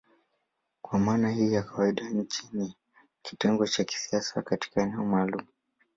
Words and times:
Kwa 0.81 0.99
maana 0.99 1.29
hii 1.29 1.53
ya 1.53 1.63
kawaida 1.63 2.09
nchi 2.09 2.47
ni 2.53 2.75
kitengo 3.21 3.67
cha 3.67 3.83
kisiasa 3.83 4.41
katika 4.41 4.81
eneo 4.81 5.03
maalumu. 5.05 5.47